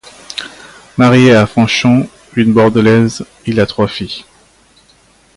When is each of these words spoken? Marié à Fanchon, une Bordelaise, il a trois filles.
Marié 0.97 1.35
à 1.35 1.45
Fanchon, 1.45 2.09
une 2.35 2.51
Bordelaise, 2.53 3.23
il 3.45 3.59
a 3.59 3.67
trois 3.67 3.87
filles. 3.87 4.25